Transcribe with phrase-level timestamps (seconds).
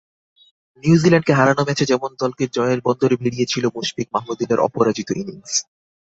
[0.83, 5.53] নিউজিল্যান্ডকে হারানো ম্যাচে যেমন দলকে জয়ের বন্দরে ভিড়িয়েছিল মুশফিক মাহমুদউল্লাহর অপরাজিত ইনিংস।